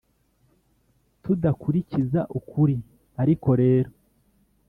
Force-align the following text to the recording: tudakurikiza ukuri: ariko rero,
tudakurikiza 1.23 2.21
ukuri: 2.39 2.77
ariko 3.21 3.49
rero, 3.61 3.91